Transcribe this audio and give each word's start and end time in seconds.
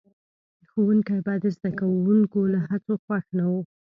ښوونکي 0.69 1.17
به 1.25 1.33
د 1.43 1.45
زده 1.55 1.69
کوونکو 1.79 2.39
له 2.53 2.59
هڅو 2.69 2.93
خوښ 3.03 3.25
نه 3.37 3.45
وو. 3.51 3.61